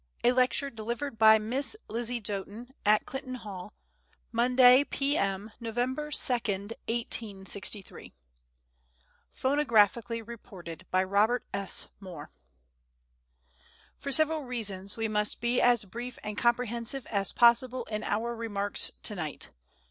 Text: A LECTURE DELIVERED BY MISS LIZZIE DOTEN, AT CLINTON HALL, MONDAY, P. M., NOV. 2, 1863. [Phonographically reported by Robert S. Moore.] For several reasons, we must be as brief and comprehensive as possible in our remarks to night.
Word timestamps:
A 0.23 0.31
LECTURE 0.31 0.71
DELIVERED 0.71 1.19
BY 1.19 1.37
MISS 1.37 1.77
LIZZIE 1.87 2.19
DOTEN, 2.21 2.71
AT 2.87 3.05
CLINTON 3.05 3.35
HALL, 3.35 3.71
MONDAY, 4.31 4.83
P. 4.85 5.15
M., 5.15 5.51
NOV. 5.59 5.75
2, 5.75 5.81
1863. 5.83 8.15
[Phonographically 9.29 10.23
reported 10.23 10.87
by 10.89 11.03
Robert 11.03 11.45
S. 11.53 11.89
Moore.] 11.99 12.31
For 13.95 14.11
several 14.11 14.41
reasons, 14.43 14.97
we 14.97 15.07
must 15.07 15.39
be 15.39 15.61
as 15.61 15.85
brief 15.85 16.17
and 16.23 16.35
comprehensive 16.35 17.05
as 17.05 17.31
possible 17.31 17.83
in 17.83 18.03
our 18.03 18.35
remarks 18.35 18.89
to 19.03 19.13
night. 19.13 19.51